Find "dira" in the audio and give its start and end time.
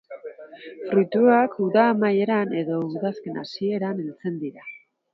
4.47-4.71